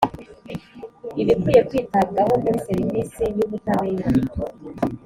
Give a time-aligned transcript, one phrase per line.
[1.21, 4.07] ibikwiye kwitabwaho muri serivisi y ubutabera